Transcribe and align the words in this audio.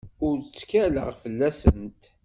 Ur 0.27 0.35
ttkaleɣ 0.41 1.09
fell-asent. 1.21 2.01